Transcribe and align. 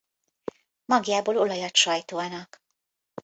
Magjából 0.85 1.37
olajat 1.37 1.75
sajtolnak. 1.75 2.63